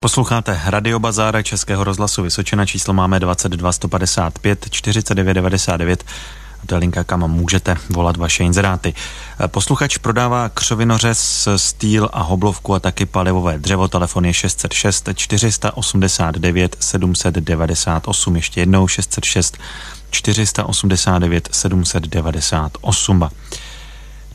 Posloucháte 0.00 0.60
Radio 0.66 0.98
Bazára 0.98 1.42
Českého 1.42 1.84
rozhlasu 1.84 2.22
Vysočina, 2.22 2.66
číslo 2.66 2.94
máme 2.94 3.20
22 3.20 3.72
155 3.72 4.70
49 4.70 5.34
99 5.34 6.04
to 6.66 6.74
je 6.74 6.78
linka, 6.78 7.04
kam 7.04 7.30
můžete 7.30 7.76
volat 7.90 8.16
vaše 8.16 8.44
inzeráty. 8.44 8.94
Posluchač 9.46 9.98
prodává 9.98 10.48
křovinořez, 10.48 11.48
stýl 11.56 12.08
a 12.12 12.22
hoblovku 12.22 12.74
a 12.74 12.80
taky 12.80 13.06
palivové 13.06 13.58
dřevo. 13.58 13.88
Telefon 13.88 14.24
je 14.24 14.34
606 14.34 15.08
489 15.14 16.76
798. 16.80 18.36
Ještě 18.36 18.60
jednou 18.60 18.88
606 18.88 19.58
489 20.10 21.48
798. 21.52 23.28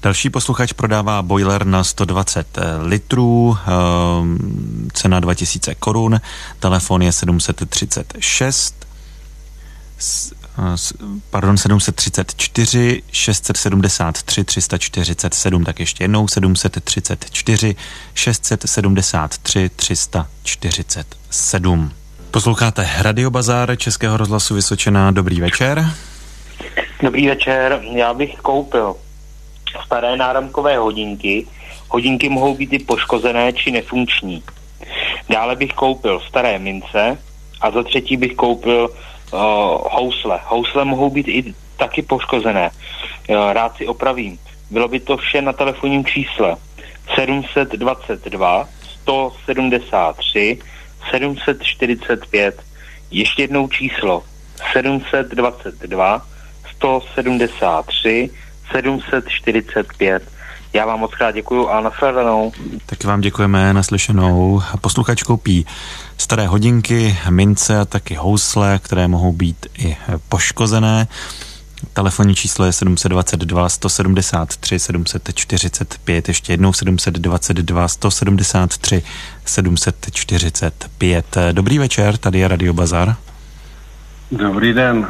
Další 0.04 0.30
posluchač 0.30 0.74
prodává 0.74 1.22
boiler 1.22 1.66
na 1.66 1.84
120 1.84 2.60
litrů, 2.82 3.58
ehm, 3.68 4.90
cena 4.94 5.20
2000 5.20 5.76
korun, 5.76 6.22
telefon 6.60 7.02
je 7.02 7.12
736, 7.12 8.88
pardon, 11.30 11.58
734, 11.58 13.04
673, 13.12 14.44
347, 14.44 15.64
tak 15.64 15.80
ještě 15.80 16.04
jednou 16.04 16.28
734, 16.28 17.76
673, 18.14 19.70
347. 19.76 21.92
Posloucháte 22.32 22.90
Radio 23.00 23.30
Bazár 23.30 23.78
Českého 23.78 24.18
rozhlasu 24.18 24.56
Vysočená. 24.56 25.12
Dobrý 25.12 25.42
večer. 25.42 25.94
Dobrý 27.04 27.28
večer. 27.28 27.82
Já 27.96 28.14
bych 28.14 28.36
koupil 28.36 28.96
staré 29.86 30.18
náramkové 30.18 30.78
hodinky. 30.78 31.48
Hodinky 31.90 32.30
mohou 32.30 32.56
být 32.56 32.74
i 32.74 32.80
poškozené 32.80 33.54
či 33.54 33.72
nefunkční. 33.72 34.44
Dále 35.30 35.56
bych 35.56 35.74
koupil 35.74 36.20
staré 36.20 36.60
mince 36.60 37.18
a 37.62 37.72
za 37.72 37.84
třetí 37.84 38.18
bych 38.18 38.36
koupil 38.36 38.90
uh, 38.90 39.40
housle. 39.92 40.40
Housle 40.44 40.86
mohou 40.86 41.10
být 41.10 41.28
i 41.28 41.54
taky 41.78 42.02
poškozené. 42.02 42.70
Uh, 43.30 43.36
rád 43.54 43.76
si 43.78 43.88
opravím. 43.88 44.40
Bylo 44.72 44.88
by 44.88 45.00
to 45.00 45.18
vše 45.18 45.42
na 45.42 45.54
telefonním 45.54 46.06
čísle 46.06 46.56
722 47.16 48.68
173 49.02 50.60
745. 51.12 52.64
Ještě 53.12 53.44
jednou 53.44 53.68
číslo 53.68 54.24
722 54.74 56.22
173 56.76 58.30
745. 58.72 60.24
Já 60.74 60.86
vám 60.86 61.00
moc 61.00 61.16
krát 61.16 61.32
děkuju 61.32 61.68
a 61.68 61.82
nasledanou. 61.82 62.52
Taky 62.86 63.08
vám 63.08 63.22
děkujeme, 63.22 63.74
naslyšenou. 63.74 64.62
Posluchač 64.82 65.24
koupí 65.24 65.66
staré 66.18 66.48
hodinky, 66.48 67.18
mince 67.30 67.80
a 67.80 67.86
taky 67.86 68.16
housle, 68.16 68.80
které 68.80 69.08
mohou 69.08 69.32
být 69.32 69.66
i 69.78 69.98
poškozené. 70.30 71.08
Telefonní 71.94 72.36
číslo 72.36 72.66
je 72.66 72.74
722 72.74 73.70
173 73.70 74.80
745, 74.80 76.28
ještě 76.28 76.54
jednou 76.54 76.74
722 76.74 77.88
173 77.88 79.04
745. 79.46 81.38
Dobrý 81.52 81.80
večer, 81.80 82.18
tady 82.18 82.40
je 82.40 82.48
Radio 82.48 82.74
Bazar. 82.74 83.16
Dobrý 84.32 84.74
den. 84.74 85.08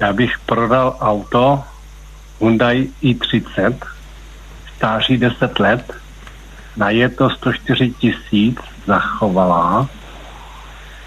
Já 0.00 0.12
bych 0.12 0.38
prodal 0.46 0.96
auto 1.00 1.62
Hyundai 2.42 2.90
i30, 3.02 3.74
stáří 4.76 5.16
10 5.16 5.60
let, 5.60 5.92
na 6.76 6.90
je 6.90 7.08
to 7.08 7.30
104 7.30 7.90
tisíc 7.90 8.58
zachovalá, 8.86 9.88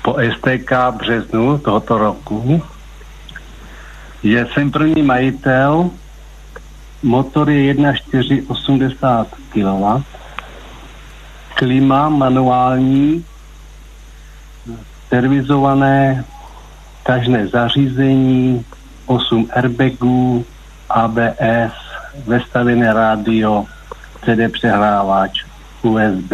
po 0.04 0.16
STK 0.36 0.72
březnu 0.98 1.58
tohoto 1.58 1.98
roku. 1.98 2.64
Je 4.24 4.48
jsem 4.54 4.72
první 4.72 5.02
majitel, 5.04 5.90
motor 7.04 7.50
je 7.50 7.74
1,480 7.74 9.28
kW, 9.50 10.04
klima 11.56 12.10
manuální, 12.10 13.26
servizované 15.10 16.26
tažné 17.04 17.48
zařízení, 17.48 18.66
8 19.06 19.50
airbagů, 19.54 20.46
ABS, 20.90 21.74
vestavené 22.28 22.94
rádio, 22.94 23.66
CD 24.26 24.52
přehrávač, 24.52 25.46
USB, 25.82 26.32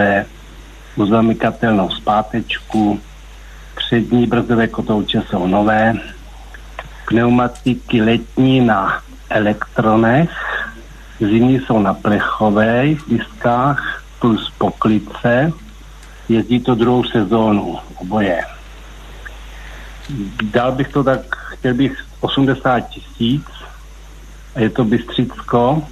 uzamykatelnou 0.95 1.89
zpátečku, 1.89 2.99
přední 3.75 4.27
brzdové 4.27 4.67
kotouče 4.67 5.23
jsou 5.29 5.47
nové, 5.47 5.93
pneumatiky 7.07 8.01
letní 8.01 8.61
na 8.61 9.01
elektronech, 9.29 10.31
zimní 11.19 11.59
jsou 11.59 11.79
na 11.79 11.93
plechových 11.93 13.01
diskách 13.07 14.03
plus 14.19 14.53
poklice, 14.57 15.51
jezdí 16.29 16.59
to 16.59 16.75
druhou 16.75 17.03
sezónu, 17.03 17.77
oboje. 17.95 18.41
Dal 20.43 20.71
bych 20.71 20.87
to 20.87 21.03
tak, 21.03 21.35
chtěl 21.35 21.73
bych 21.73 22.05
80 22.19 22.79
tisíc, 22.79 23.43
je 24.55 24.69
to 24.69 24.85
Bystřicko 24.85 25.83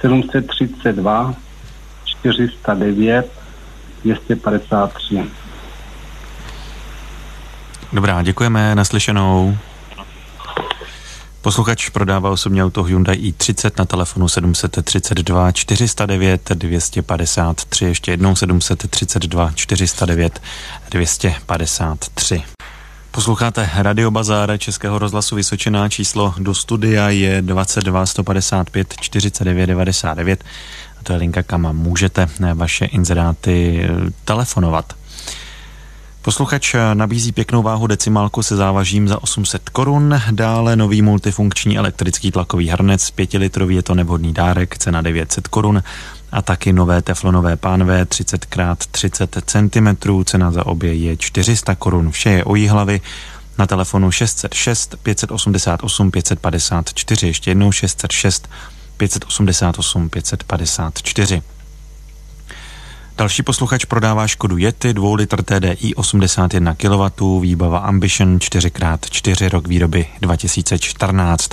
732 0.00 1.34
409 2.04 3.30
253. 4.04 5.24
Dobrá, 7.92 8.22
děkujeme, 8.22 8.74
naslyšenou. 8.74 9.56
Posluchač 11.42 11.88
prodává 11.88 12.30
osobní 12.30 12.62
auto 12.62 12.82
Hyundai 12.82 13.16
i30 13.16 13.70
na 13.78 13.84
telefonu 13.84 14.28
732 14.28 15.52
409 15.52 16.50
253, 16.54 17.84
ještě 17.84 18.10
jednou 18.10 18.36
732 18.36 19.52
409 19.54 20.42
253. 20.90 22.57
Posloucháte 23.18 23.70
Radio 23.74 24.10
Bazára 24.10 24.56
Českého 24.56 24.98
rozhlasu 24.98 25.36
Vysočená. 25.36 25.88
Číslo 25.88 26.34
do 26.38 26.54
studia 26.54 27.08
je 27.08 27.42
22 27.42 28.06
155 28.06 28.94
49 29.00 29.66
99. 29.66 30.44
A 31.00 31.02
to 31.02 31.12
je 31.12 31.18
linka, 31.18 31.42
kam 31.42 31.76
můžete 31.76 32.28
vaše 32.54 32.84
inzeráty 32.84 33.80
eh, 33.82 34.10
telefonovat. 34.24 34.97
Posluchač 36.28 36.74
nabízí 36.94 37.32
pěknou 37.32 37.62
váhu 37.62 37.86
decimálku 37.86 38.42
se 38.42 38.56
závažím 38.56 39.08
za 39.08 39.22
800 39.22 39.68
korun, 39.68 40.20
dále 40.30 40.76
nový 40.76 41.02
multifunkční 41.02 41.78
elektrický 41.78 42.30
tlakový 42.30 42.68
hrnec, 42.68 43.10
5 43.10 43.32
litrový 43.32 43.74
je 43.74 43.82
to 43.82 43.94
nevhodný 43.94 44.32
dárek, 44.32 44.78
cena 44.78 45.02
900 45.02 45.48
korun. 45.48 45.82
A 46.32 46.42
taky 46.42 46.72
nové 46.72 47.02
teflonové 47.02 47.56
pánve 47.56 48.04
30 48.04 48.46
x 48.56 48.86
30 48.90 49.38
cm, 49.46 49.96
cena 50.24 50.50
za 50.50 50.66
obě 50.66 50.94
je 50.94 51.16
400 51.16 51.74
korun, 51.74 52.10
vše 52.10 52.30
je 52.30 52.44
o 52.44 52.68
hlavy 52.68 53.00
na 53.58 53.66
telefonu 53.66 54.10
606 54.10 54.96
588 55.02 56.10
554, 56.10 57.26
ještě 57.26 57.50
jednou 57.50 57.72
606 57.72 58.48
588 58.96 60.08
554. 60.08 61.42
Další 63.18 63.42
posluchač 63.42 63.84
prodává 63.84 64.26
Škodu 64.26 64.56
Yeti, 64.58 64.94
2 64.94 65.14
litr 65.14 65.42
TDI 65.42 65.94
81 65.94 66.74
kW, 66.74 67.40
výbava 67.40 67.78
Ambition 67.78 68.38
4x4 68.38 69.48
rok 69.48 69.68
výroby 69.68 70.06
2014. 70.20 71.50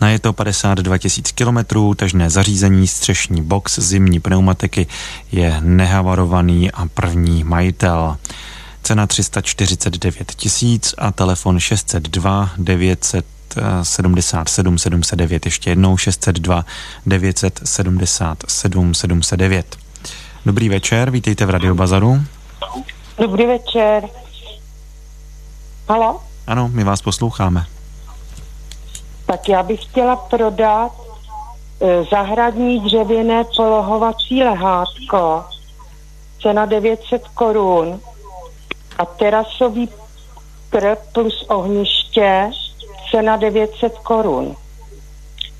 Na 0.00 0.08
je 0.08 0.18
to 0.18 0.32
52 0.32 0.96
000 1.44 1.62
km, 1.64 1.94
tažné 1.96 2.30
zařízení, 2.30 2.86
střešní 2.86 3.42
box, 3.42 3.78
zimní 3.78 4.20
pneumatiky 4.20 4.86
je 5.32 5.56
nehavarovaný 5.60 6.70
a 6.70 6.86
první 6.86 7.44
majitel. 7.44 8.16
Cena 8.82 9.06
349 9.06 10.34
tisíc 10.34 10.94
a 10.98 11.12
telefon 11.12 11.60
602 11.60 12.50
900 12.56 13.26
77 13.82 14.78
709, 14.78 15.46
ještě 15.46 15.70
jednou 15.70 15.96
602 15.96 16.64
977 17.06 18.94
709. 18.94 19.83
Dobrý 20.46 20.68
večer, 20.68 21.10
vítejte 21.10 21.46
v 21.46 21.50
Radio 21.50 21.74
Bazaru. 21.74 22.16
Dobrý 23.18 23.46
večer. 23.46 24.08
Halo? 25.88 26.20
Ano, 26.46 26.68
my 26.72 26.84
vás 26.84 27.02
posloucháme. 27.02 27.66
Tak 29.26 29.48
já 29.48 29.62
bych 29.62 29.82
chtěla 29.82 30.16
prodat 30.16 30.92
e, 31.80 32.04
zahradní 32.04 32.80
dřevěné 32.80 33.44
polohovací 33.56 34.42
lehátko, 34.42 35.44
cena 36.42 36.66
900 36.66 37.28
korun 37.28 38.00
a 38.98 39.04
terasový 39.04 39.88
krb 40.70 40.98
plus 41.12 41.44
ohniště, 41.48 42.50
cena 43.10 43.36
900 43.36 43.98
korun. 43.98 44.56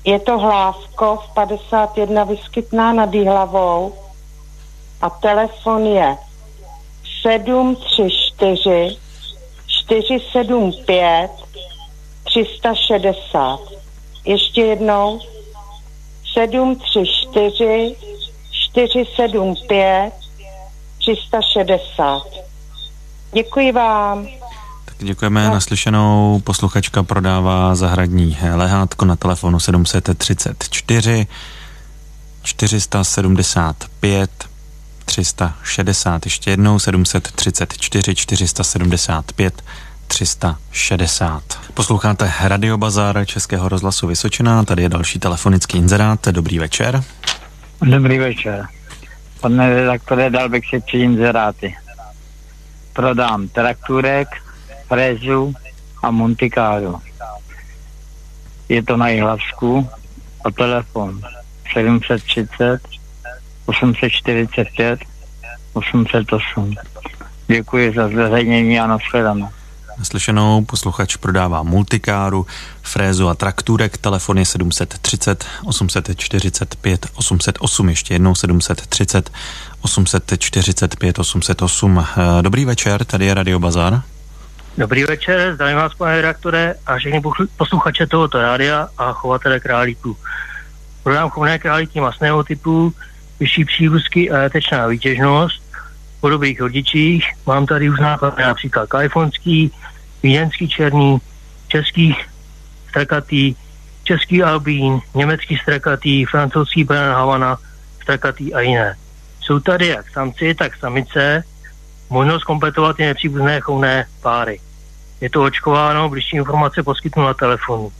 Je 0.03 0.19
to 0.19 0.37
hlávko 0.37 1.23
v 1.25 1.33
51 1.33 2.23
vyskytná 2.23 2.93
nad 2.93 3.15
hlavou 3.15 4.04
a 5.01 5.09
telefon 5.09 5.85
je 5.85 6.17
734 7.21 8.97
475 9.67 11.31
360. 12.23 13.59
Ještě 14.25 14.61
jednou 14.61 15.19
734 16.33 17.95
475 18.51 20.13
360. 20.97 22.23
Děkuji 23.33 23.71
vám. 23.71 24.27
Tak 24.85 24.95
děkujeme. 24.97 25.47
No. 25.47 25.53
Naslyšenou 25.53 26.41
posluchačka 26.43 27.03
prodává 27.03 27.75
zahradní 27.75 28.37
lehátko 28.55 29.05
na 29.05 29.15
telefonu 29.15 29.59
734 29.59 31.27
475 32.43 34.44
360. 35.15 36.25
Ještě 36.25 36.51
jednou 36.51 36.79
734 36.79 38.15
475 38.15 39.63
360. 40.07 41.43
Posloucháte 41.73 42.33
Radio 42.43 42.77
Bazár 42.77 43.25
Českého 43.25 43.69
rozhlasu 43.69 44.07
Vysočina, 44.07 44.63
tady 44.63 44.81
je 44.81 44.89
další 44.89 45.19
telefonický 45.19 45.77
inzerát. 45.77 46.27
Dobrý 46.27 46.59
večer. 46.59 47.03
Dobrý 47.81 48.19
večer. 48.19 48.67
Pane 49.41 49.69
redaktore, 49.69 50.29
dal 50.29 50.49
bych 50.49 50.69
si 50.69 50.81
tři 50.81 50.97
inzeráty. 50.97 51.75
Prodám 52.93 53.47
traktůrek, 53.47 54.27
frézu 54.87 55.53
a 56.03 56.11
Montikáru. 56.11 57.01
Je 58.69 58.83
to 58.83 58.97
na 58.97 59.07
Jihlavsku 59.09 59.89
a 60.45 60.51
telefon 60.51 61.21
730 61.73 62.94
845 63.65 64.99
808. 65.73 66.75
Děkuji 67.47 67.93
za 67.95 68.07
zveřejnění 68.07 68.79
a 68.79 68.87
nashledanou. 68.87 69.49
Naslyšenou 69.99 70.65
posluchač 70.65 71.15
prodává 71.15 71.63
multikáru, 71.63 72.45
frézu 72.81 73.29
a 73.29 73.35
traktůrek. 73.35 73.97
Telefon 73.97 74.37
je 74.37 74.45
730 74.45 75.45
845 75.65 77.07
808. 77.13 77.89
Ještě 77.89 78.13
jednou 78.13 78.35
730 78.35 79.31
845 79.81 81.19
808. 81.19 82.05
Dobrý 82.41 82.65
večer, 82.65 83.05
tady 83.05 83.25
je 83.25 83.33
Radio 83.33 83.59
Bazar. 83.59 84.01
Dobrý 84.77 85.03
večer, 85.03 85.55
zdravím 85.55 85.77
vás, 85.77 85.93
pane 85.93 86.15
redaktore, 86.15 86.75
a 86.85 86.97
všechny 86.97 87.21
posluchače 87.57 88.07
tohoto 88.07 88.41
rádia 88.41 88.87
a 88.97 89.11
chovatele 89.11 89.59
králíků. 89.59 90.17
Prodám 91.03 91.29
chovné 91.29 91.59
králíky 91.59 91.99
masného 91.99 92.43
typu, 92.43 92.93
vyšší 93.39 93.65
přírůzky 93.65 94.31
a 94.31 94.37
jatečná 94.37 94.87
výtěžnost, 94.87 95.65
po 96.21 96.29
dobrých 96.29 96.61
rodičích. 96.61 97.25
Mám 97.45 97.65
tady 97.65 97.89
už 97.89 97.99
náklady 97.99 98.43
například 98.43 98.89
kalifornský, 98.89 99.71
vídeňský 100.23 100.69
černý, 100.69 101.17
český 101.67 102.15
strakatý, 102.89 103.55
český 104.03 104.43
albín, 104.43 104.99
německý 105.15 105.57
strakatý, 105.57 106.25
francouzský 106.25 106.83
Bran 106.83 107.13
Havana, 107.13 107.57
strakatý 108.01 108.53
a 108.53 108.61
jiné. 108.61 108.95
Jsou 109.41 109.59
tady 109.59 109.87
jak 109.87 110.09
samci, 110.09 110.55
tak 110.55 110.75
samice, 110.75 111.43
možnost 112.09 112.43
kompletovat 112.43 112.99
i 112.99 113.05
nepříbuzné 113.05 113.59
chovné 113.59 114.05
páry. 114.21 114.59
Je 115.21 115.29
to 115.29 115.43
očkováno, 115.43 116.09
blížší 116.09 116.37
informace 116.37 116.83
poskytnu 116.83 117.23
na 117.23 117.33
telefonu. 117.33 117.91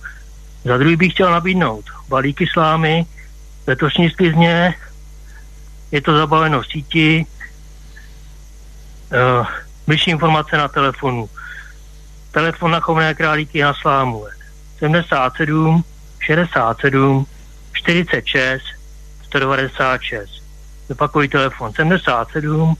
Za 0.63 0.77
druhý 0.77 0.95
bych 0.95 1.13
chtěl 1.13 1.31
nabídnout 1.31 1.85
balíky 2.09 2.47
slámy, 2.47 3.05
letošní 3.67 4.09
sklizně, 4.09 4.73
je 5.91 6.01
to 6.01 6.17
zabaveno 6.17 6.61
v 6.61 6.67
síti, 6.67 7.25
uh, 9.13 9.47
blížší 9.87 10.11
informace 10.11 10.57
na 10.57 10.67
telefonu. 10.67 11.29
Telefon 12.31 12.71
na 12.71 12.79
chovné 12.79 13.13
králíky 13.13 13.61
na 13.61 13.73
slámu 13.73 14.25
77 14.79 15.83
67 16.19 17.25
46 17.73 18.63
196. 19.23 20.29
Zopakuji 20.87 21.27
telefon 21.27 21.73
77 21.73 22.75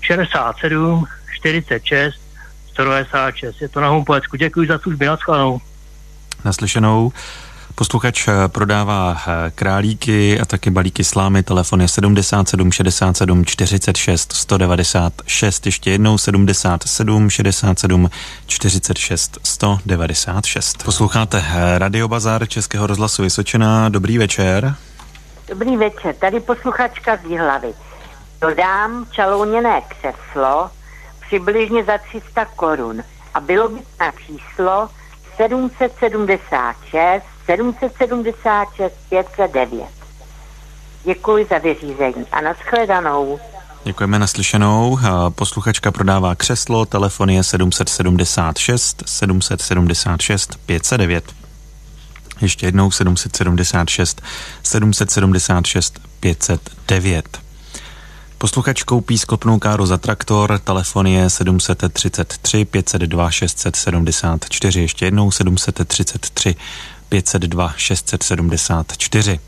67 0.00 1.06
46 1.40 2.20
196. 2.72 3.60
Je 3.60 3.68
to 3.68 3.80
na 3.80 3.88
Humplecku. 3.88 4.36
Děkuji 4.36 4.68
za 4.68 4.78
služby. 4.78 5.06
Naschledanou. 5.06 5.60
Naslyšenou. 6.44 7.12
Posluchač 7.74 8.28
eh, 8.28 8.48
prodává 8.48 9.16
eh, 9.26 9.50
králíky 9.50 10.40
a 10.40 10.44
taky 10.44 10.70
balíky 10.70 11.04
slámy. 11.04 11.42
Telefon 11.42 11.80
je 11.80 11.88
77 11.88 12.72
67 12.72 13.44
46 13.44 14.32
196. 14.32 15.66
Ještě 15.66 15.90
jednou 15.90 16.18
77 16.18 17.30
67 17.30 18.10
46 18.46 19.38
196. 19.44 20.82
Posloucháte 20.82 21.44
eh, 21.48 21.78
Radio 21.78 22.08
Bazar 22.08 22.48
Českého 22.48 22.86
rozhlasu 22.86 23.22
Vysočina. 23.22 23.88
Dobrý 23.88 24.18
večer. 24.18 24.74
Dobrý 25.48 25.76
večer, 25.76 26.14
tady 26.14 26.40
posluchačka 26.40 27.16
z 27.16 27.24
Jihlavy. 27.24 27.74
Dodám 28.40 29.06
čalouněné 29.10 29.80
křeslo 29.80 30.70
přibližně 31.26 31.84
za 31.84 31.98
300 31.98 32.44
korun 32.44 33.02
a 33.34 33.40
bylo 33.40 33.68
by 33.68 33.80
na 34.00 34.12
číslo 34.26 34.88
776 35.36 37.39
776 37.56 38.92
509. 39.08 39.88
Děkuji 41.04 41.46
za 41.50 41.58
vyřízení 41.58 42.24
a 42.32 42.40
nashledanou. 42.40 43.40
Děkujeme 43.84 44.18
naslyšenou. 44.18 44.98
Posluchačka 45.28 45.90
prodává 45.90 46.34
křeslo, 46.34 46.86
telefon 46.86 47.30
je 47.30 47.42
776 47.44 49.02
776 49.06 50.56
509. 50.66 51.24
Ještě 52.40 52.66
jednou 52.66 52.90
776 52.90 54.22
776 54.62 56.00
509. 56.20 57.40
Posluchač 58.38 58.82
koupí 58.82 59.18
sklopnou 59.18 59.58
káru 59.58 59.86
za 59.86 59.98
traktor, 59.98 60.58
telefon 60.58 61.06
je 61.06 61.30
733 61.30 62.64
502 62.64 63.30
674, 63.30 64.80
ještě 64.80 65.04
jednou 65.04 65.30
733 65.30 66.56
502 67.10 67.74
674. 67.76 69.40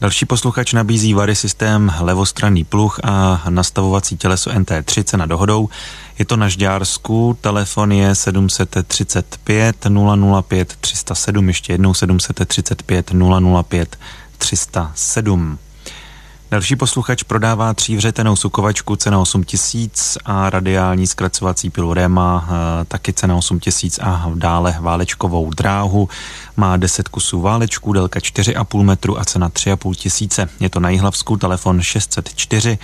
Další 0.00 0.26
posluchač 0.26 0.72
nabízí 0.72 1.14
Vary 1.14 1.36
systém 1.36 1.92
levostranný 2.00 2.64
pluh 2.64 3.00
a 3.02 3.42
nastavovací 3.48 4.16
těleso 4.16 4.50
NT3 4.50 5.04
cena 5.04 5.26
dohodou. 5.26 5.68
Je 6.18 6.24
to 6.24 6.36
na 6.36 6.48
Žďársku, 6.48 7.38
telefon 7.40 7.92
je 7.92 8.14
735 8.14 9.86
005 10.42 10.76
307, 10.80 11.48
ještě 11.48 11.72
jednou 11.72 11.94
735 11.94 13.12
005 13.62 13.98
307. 14.38 15.58
Další 16.50 16.76
posluchač 16.76 17.22
prodává 17.22 17.74
třívřetenou 17.74 18.36
sukovačku 18.36 18.96
cena 18.96 19.18
8 19.18 19.44
tisíc 19.44 20.18
a 20.24 20.50
radiální 20.50 21.06
zkracovací 21.06 21.70
pilu 21.70 21.94
Rema 21.94 22.48
eh, 22.48 22.84
taky 22.84 23.12
cena 23.12 23.36
8 23.36 23.60
tisíc 23.60 23.98
a 23.98 24.30
dále 24.34 24.76
válečkovou 24.80 25.50
dráhu. 25.50 26.08
Má 26.56 26.76
10 26.76 27.08
kusů 27.08 27.40
válečků, 27.40 27.92
délka 27.92 28.20
4,5 28.20 28.82
metru 28.82 29.20
a 29.20 29.24
cena 29.24 29.48
3,5 29.48 29.94
tisíce. 29.94 30.48
Je 30.60 30.70
to 30.70 30.80
na 30.80 30.90
Jihlavsku, 30.90 31.36
telefon 31.36 31.82
604 31.82 32.78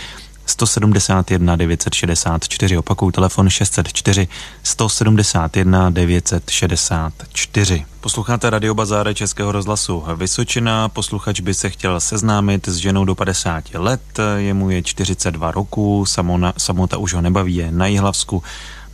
171 0.46 1.56
964, 1.56 2.78
opakuju 2.78 3.10
telefon 3.12 3.50
604 3.50 4.28
171 4.62 5.90
964. 5.90 7.84
Posloucháte 8.00 8.50
Radio 8.50 8.74
Bazáre 8.74 9.14
Českého 9.14 9.52
rozhlasu 9.52 10.04
Vysočina. 10.16 10.88
Posluchač 10.88 11.40
by 11.40 11.54
se 11.54 11.70
chtěl 11.70 12.00
seznámit 12.00 12.68
s 12.68 12.76
ženou 12.76 13.04
do 13.04 13.14
50 13.14 13.64
let, 13.74 14.00
jemu 14.36 14.70
je 14.70 14.82
42 14.82 15.50
roku, 15.50 16.06
samona, 16.06 16.52
samota 16.56 16.96
už 16.96 17.14
ho 17.14 17.20
nebaví, 17.20 17.56
je 17.56 17.72
na 17.72 17.86
Jihlavsku 17.86 18.42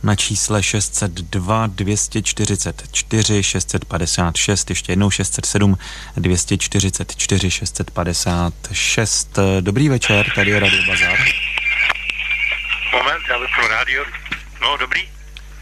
na 0.03 0.15
čísle 0.15 0.63
602 0.63 1.67
244 1.67 3.43
656, 3.43 4.69
ještě 4.69 4.91
jednou 4.91 5.09
607 5.09 5.77
244 6.17 7.51
656. 7.51 9.39
Dobrý 9.59 9.89
večer, 9.89 10.31
tady 10.35 10.51
je 10.51 10.59
Radio 10.59 10.83
Bazar. 10.87 11.17
Moment, 12.93 13.23
já 13.29 13.37
vypnu 13.37 13.67
rádio. 13.67 14.03
No, 14.61 14.77
dobrý. 14.77 15.01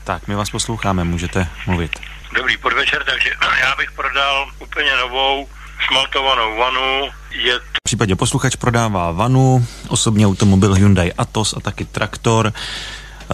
Tak, 0.03 0.27
my 0.27 0.35
vás 0.35 0.49
posloucháme, 0.49 1.03
můžete 1.03 1.47
mluvit. 1.67 1.99
Dobrý 2.35 2.57
podvečer, 2.57 3.03
takže 3.05 3.29
já 3.61 3.75
bych 3.75 3.91
prodal 3.91 4.47
úplně 4.59 4.91
novou 5.01 5.47
smaltovanou 5.87 6.57
vanu. 6.57 7.09
Je 7.31 7.59
t- 7.59 7.65
v 7.65 7.83
případě 7.83 8.15
posluchač 8.15 8.55
prodává 8.55 9.11
vanu, 9.11 9.65
osobní 9.87 10.25
automobil 10.25 10.73
Hyundai 10.73 11.11
Atos 11.17 11.53
a 11.57 11.59
taky 11.59 11.85
traktor. 11.85 12.53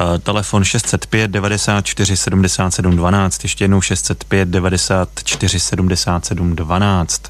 Uh, 0.02 0.18
telefon 0.18 0.64
605 0.64 1.32
94 1.32 2.18
77 2.18 2.96
12, 2.96 3.44
ještě 3.44 3.64
jednou 3.64 3.82
605 3.82 4.48
94 4.50 5.60
77 5.60 6.56
12. 6.56 7.22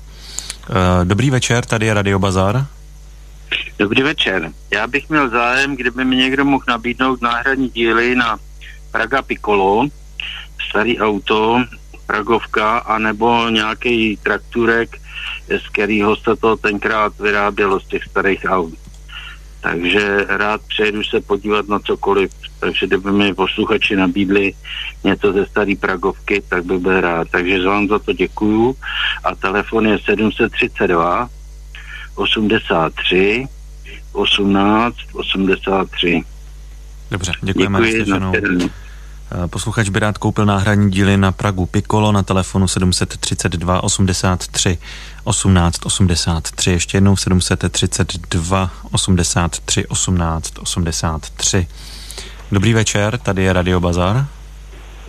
Uh, 0.69 0.75
dobrý 1.03 1.29
večer, 1.29 1.65
tady 1.65 1.85
je 1.85 1.93
Radio 1.93 2.19
Bazar. 2.19 2.65
Dobrý 3.79 4.03
večer. 4.03 4.51
Já 4.71 4.87
bych 4.87 5.09
měl 5.09 5.29
zájem, 5.29 5.75
kdyby 5.75 6.05
mi 6.05 6.15
někdo 6.15 6.45
mohl 6.45 6.63
nabídnout 6.67 7.21
náhradní 7.21 7.69
díly 7.69 8.15
na 8.15 8.39
Praga 8.91 9.21
Piccolo, 9.21 9.87
starý 10.69 10.99
auto, 10.99 11.63
Pragovka, 12.05 12.77
anebo 12.77 13.49
nějaký 13.49 14.17
trakturek, 14.17 14.97
z 15.47 15.69
kterého 15.69 16.15
se 16.15 16.35
to 16.35 16.57
tenkrát 16.57 17.19
vyrábělo 17.19 17.79
z 17.79 17.87
těch 17.87 18.03
starých 18.03 18.45
aut. 18.47 18.73
Takže 19.61 20.25
rád 20.29 20.61
přejdu 20.67 21.03
se 21.03 21.21
podívat 21.21 21.67
na 21.67 21.79
cokoliv. 21.79 22.31
Takže 22.59 22.87
kdyby 22.87 23.11
mi 23.11 23.33
posluchači 23.33 23.95
nabídli 23.95 24.53
něco 25.03 25.33
ze 25.33 25.45
staré 25.45 25.75
Pragovky, 25.79 26.43
tak 26.49 26.65
bych 26.65 26.79
byl 26.79 27.01
rád. 27.01 27.27
Takže 27.31 27.63
vám 27.63 27.87
za 27.87 27.99
to 27.99 28.13
děkuju. 28.13 28.75
A 29.23 29.35
telefon 29.35 29.87
je 29.87 29.99
732 30.05 31.29
83 32.17 33.47
18 34.11 34.95
83. 35.13 36.23
Dobře, 37.11 37.31
děkujeme 37.41 37.79
Děkuji, 37.79 37.99
nashledanou. 37.99 38.33
Eh, 39.43 39.47
Posluchač 39.47 39.89
by 39.89 39.99
rád 39.99 40.17
koupil 40.17 40.45
náhradní 40.45 40.91
díly 40.91 41.17
na 41.17 41.31
Pragu 41.31 41.65
Piccolo 41.65 42.11
na 42.11 42.23
telefonu 42.23 42.67
732 42.67 43.83
83 43.83 44.77
18 45.23 45.85
83. 45.85 46.71
Ještě 46.71 46.97
jednou 46.97 47.15
732 47.15 48.71
83 48.91 49.87
18 49.87 50.59
83. 50.59 51.67
Dobrý 52.51 52.73
večer, 52.73 53.17
tady 53.17 53.43
je 53.43 53.53
Radio 53.53 53.79
Bazar. 53.79 54.25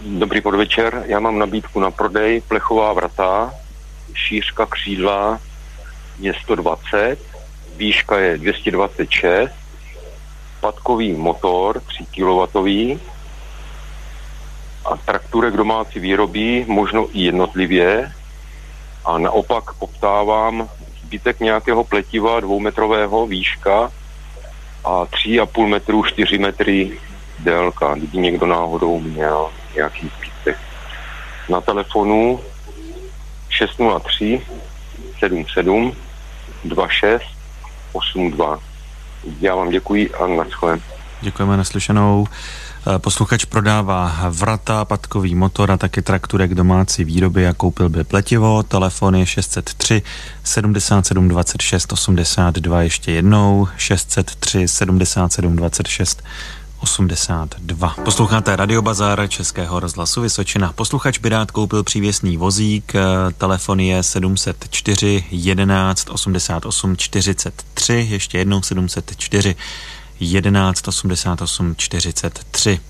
Dobrý 0.07 0.41
podvečer, 0.41 1.03
já 1.07 1.21
mám 1.21 1.39
nabídku 1.39 1.81
na 1.81 1.91
prodej 1.91 2.41
plechová 2.49 2.93
vrata, 2.93 3.51
šířka 4.15 4.67
křídla 4.67 5.39
je 6.19 6.35
120, 6.35 7.19
výška 7.77 8.19
je 8.19 8.39
226, 8.39 9.51
patkový 10.61 11.13
motor 11.13 11.81
3 11.81 12.07
kW 12.07 12.39
a 14.85 14.97
trakturek 14.97 15.57
domácí 15.57 16.01
výroby, 16.01 16.65
možno 16.69 17.07
i 17.13 17.23
jednotlivě. 17.23 18.13
A 19.05 19.19
naopak 19.19 19.73
poptávám 19.73 20.69
zbytek 21.05 21.41
nějakého 21.41 21.85
pletiva 21.85 22.41
dvoumetrového 22.41 23.27
výška 23.27 23.93
a 24.85 25.05
3,5 25.05 25.67
metru, 25.67 26.05
4 26.05 26.39
metry 26.39 26.99
délka, 27.39 27.95
kdyby 27.95 28.19
někdo 28.19 28.47
náhodou 28.47 29.01
měl 29.01 29.51
nějaký 29.75 30.11
zbytek. 30.19 30.59
Na 31.49 31.61
telefonu 31.61 32.41
603 33.49 34.43
77 35.19 35.93
26 36.69 37.23
82. 37.93 38.59
Já 39.41 39.55
vám 39.55 39.71
děkuji 39.71 40.11
a 40.15 40.27
naschle. 40.27 40.79
Děkujeme 41.21 41.57
naslyšenou. 41.57 42.27
Eh, 42.95 42.99
Posluchač 42.99 43.45
prodává 43.45 44.27
vrata, 44.31 44.85
patkový 44.85 45.35
motor 45.35 45.71
a 45.71 45.77
taky 45.77 46.03
trakturek 46.03 46.55
domácí 46.55 47.05
výroby 47.05 47.47
a 47.47 47.53
koupil 47.53 47.89
by 47.89 48.05
pletivo. 48.05 48.63
Telefon 48.63 49.15
je 49.17 49.27
603 49.27 50.03
77 50.45 51.29
26 51.29 51.93
82 51.93 52.83
ještě 52.83 53.13
jednou 53.13 53.69
603 53.77 54.69
77 54.69 55.57
26 55.57 56.23
82. 56.81 57.95
Posloucháte 58.05 58.57
Radio 58.57 58.83
Bazar 58.83 59.29
Českého 59.29 59.81
rozhlasu 59.81 60.21
Vysočina. 60.21 60.73
Posluchač 60.73 61.19
by 61.19 61.29
rád 61.29 61.51
koupil 61.51 61.83
přívěsný 61.83 62.37
vozík, 62.37 62.95
eh, 62.95 63.03
telefon 63.39 63.81
je 63.81 64.03
704 64.03 65.25
11 65.31 66.11
88 66.11 66.97
43, 66.97 68.07
ještě 68.11 68.39
jednou 68.39 68.63
704 68.63 69.57
11 70.21 70.89
88 70.89 71.75
43. 71.77 72.81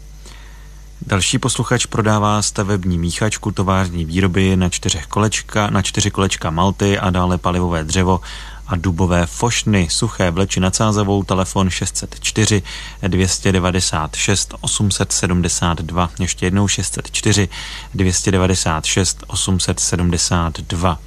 Další 1.07 1.38
posluchač 1.38 1.87
prodává 1.87 2.42
stavební 2.42 2.99
míchačku 2.99 3.52
tovární 3.52 4.04
výroby 4.04 4.57
na 4.57 4.68
čtyřech 4.68 5.07
kolečka, 5.07 5.71
na 5.71 5.83
čtyři 5.83 6.11
kolečka 6.11 6.50
malty 6.50 6.99
a 6.99 7.11
dále 7.11 7.38
palivové 7.38 7.85
dřevo 7.85 8.21
a 8.68 8.76
dubové 8.76 9.26
fošny, 9.26 9.88
suché 9.90 10.30
vleči 10.30 10.60
nad 10.60 10.76
Sázavou, 10.76 11.22
telefon 11.22 11.70
604 11.70 12.62
296 13.08 14.54
872, 14.60 16.10
ještě 16.20 16.46
jednou 16.46 16.68
604 16.68 17.48
296 17.94 19.25
872. 19.26 20.98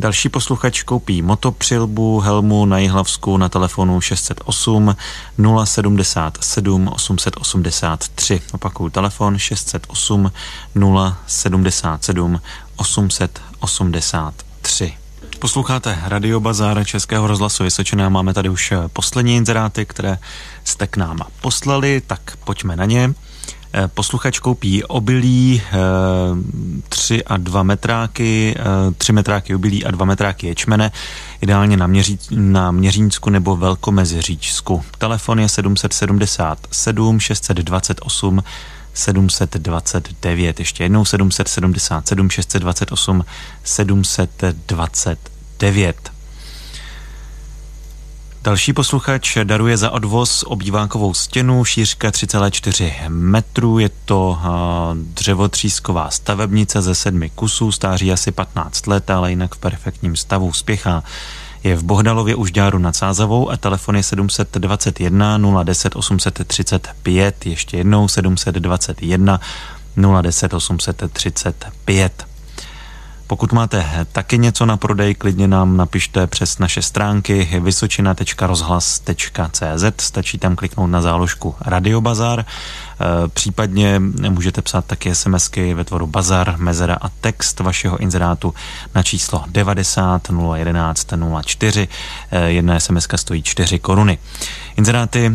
Další 0.00 0.28
posluchač 0.28 0.82
koupí 0.82 1.22
motopřilbu 1.22 2.20
Helmu 2.20 2.66
na 2.66 2.78
Jihlavsku 2.78 3.36
na 3.36 3.48
telefonu 3.48 4.00
608 4.00 4.96
077 5.64 6.88
883. 6.88 8.42
Opakuju 8.52 8.90
telefon 8.90 9.38
608 9.38 10.32
077 11.26 12.40
883. 12.76 15.07
Posloucháte 15.38 15.98
Radio 16.04 16.40
Bazar 16.40 16.84
Českého 16.84 17.26
rozhlasu 17.26 17.64
Vysočina. 17.64 18.08
Máme 18.08 18.34
tady 18.34 18.48
už 18.48 18.72
poslední 18.92 19.36
inzeráty, 19.36 19.86
které 19.86 20.18
jste 20.64 20.86
k 20.86 20.96
nám 20.96 21.18
poslali, 21.40 22.02
tak 22.06 22.20
pojďme 22.44 22.76
na 22.76 22.84
ně. 22.84 23.14
Eh, 23.72 23.88
Posluchač 23.88 24.38
koupí 24.38 24.84
obilí, 24.84 25.62
3 26.88 27.24
a 27.24 27.36
2 27.36 27.62
metráky, 27.62 28.56
3 28.98 29.12
metráky 29.12 29.54
obilí 29.54 29.84
a 29.84 29.90
2 29.90 30.04
metráky 30.06 30.46
ječmene, 30.46 30.92
ideálně 31.40 31.76
na, 31.76 31.86
měří, 31.86 32.18
na 32.30 32.70
Měřínsku 32.70 33.30
nebo 33.30 33.56
Velkomeziříčsku. 33.56 34.82
Telefon 34.98 35.40
je 35.40 35.48
777 35.48 37.20
628 37.20 38.42
729, 38.98 40.58
ještě 40.58 40.84
jednou 40.84 41.04
777 41.04 42.30
628 42.30 43.24
729. 43.64 46.12
Další 48.42 48.72
posluchač 48.72 49.38
daruje 49.44 49.76
za 49.76 49.90
odvoz 49.90 50.44
obývákovou 50.46 51.14
stěnu, 51.14 51.64
šířka 51.64 52.10
3,4 52.10 53.08
metrů, 53.08 53.78
je 53.78 53.90
to 54.04 54.38
dřevotřísková 54.94 56.10
stavebnice 56.10 56.82
ze 56.82 56.94
sedmi 56.94 57.30
kusů, 57.30 57.72
stáří 57.72 58.12
asi 58.12 58.32
15 58.32 58.86
let, 58.86 59.10
ale 59.10 59.30
jinak 59.30 59.54
v 59.54 59.58
perfektním 59.58 60.16
stavu 60.16 60.52
spěchá. 60.52 61.02
Je 61.64 61.76
v 61.76 61.82
Bohdalově 61.82 62.34
už 62.34 62.48
Žďáru 62.48 62.78
nad 62.78 62.96
Sázavou 62.96 63.50
a 63.50 63.56
telefon 63.56 63.96
je 63.96 64.02
721 64.02 65.62
010 65.62 65.96
835, 65.96 67.46
ještě 67.46 67.76
jednou 67.76 68.08
721 68.08 69.40
010 70.22 70.54
835. 70.54 72.27
Pokud 73.28 73.52
máte 73.52 74.06
taky 74.12 74.38
něco 74.38 74.66
na 74.66 74.76
prodej, 74.76 75.14
klidně 75.14 75.48
nám 75.48 75.76
napište 75.76 76.26
přes 76.26 76.58
naše 76.58 76.82
stránky 76.82 77.60
vysočina.rozhlas.cz, 77.60 79.84
stačí 79.98 80.38
tam 80.38 80.56
kliknout 80.56 80.90
na 80.90 81.00
záložku 81.00 81.54
Radiobazar, 81.60 82.44
případně 83.28 84.00
můžete 84.28 84.62
psát 84.62 84.84
taky 84.84 85.14
SMSky 85.14 85.74
ve 85.74 85.84
tvoru 85.84 86.06
bazar, 86.06 86.54
mezera 86.58 86.96
a 87.00 87.08
text 87.08 87.60
vašeho 87.60 87.98
inzerátu 87.98 88.54
na 88.94 89.02
číslo 89.02 89.44
90 89.48 90.28
011 90.54 91.06
04. 91.42 91.88
Jedna 92.46 92.80
SMS 92.80 93.08
stojí 93.16 93.42
4 93.42 93.78
koruny. 93.78 94.18
Inzeráty 94.76 95.32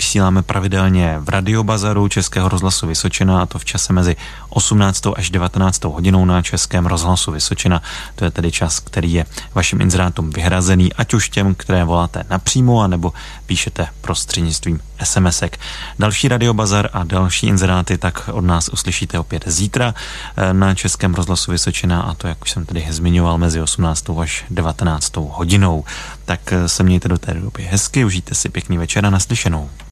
vysíláme 0.00 0.42
pravidelně 0.42 1.16
v 1.20 1.28
Radiobazaru 1.28 2.08
Českého 2.08 2.48
rozhlasu 2.48 2.86
Vysočina 2.86 3.42
a 3.42 3.46
to 3.46 3.58
v 3.58 3.64
čase 3.64 3.92
mezi 3.92 4.16
18. 4.48 5.06
až 5.16 5.30
19. 5.30 5.84
hodinou 5.84 6.24
na 6.24 6.42
Českém 6.42 6.86
rozhlasu 6.86 7.32
Vysočina. 7.32 7.82
To 8.14 8.24
je 8.24 8.30
tedy 8.30 8.52
čas, 8.52 8.80
který 8.80 9.12
je 9.12 9.26
vašim 9.54 9.80
inzerátům 9.80 10.30
vyhrazený, 10.30 10.92
ať 10.92 11.14
už 11.14 11.28
těm, 11.28 11.54
které 11.54 11.84
voláte 11.84 12.24
napřímo, 12.30 12.80
anebo 12.80 13.12
píšete 13.46 13.88
prostřednictvím 14.00 14.80
SMSek. 15.04 15.60
Další 15.98 16.28
Radiobazar 16.28 16.90
a 16.92 17.04
další 17.04 17.46
inzeráty 17.46 17.98
tak 17.98 18.30
od 18.32 18.44
nás 18.44 18.68
uslyšíte 18.68 19.18
opět 19.18 19.44
zítra 19.46 19.94
eh, 20.36 20.54
na 20.54 20.74
Českém 20.74 21.14
rozhlasu 21.14 21.50
Vysočina 21.50 22.02
a 22.02 22.14
to, 22.14 22.26
jak 22.26 22.42
už 22.42 22.50
jsem 22.50 22.66
tedy 22.66 22.86
zmiňoval, 22.90 23.38
mezi 23.38 23.60
18. 23.60 24.10
až 24.20 24.44
19. 24.50 25.16
hodinou. 25.16 25.84
Tak 26.24 26.52
eh, 26.52 26.68
se 26.68 26.82
mějte 26.82 27.08
do 27.08 27.18
té 27.18 27.34
doby 27.34 27.62
hezky, 27.70 28.04
užijte 28.04 28.34
si 28.34 28.48
pěkný 28.48 28.78
večer 28.78 29.06
a 29.06 29.10
naslyšenou. 29.10 29.70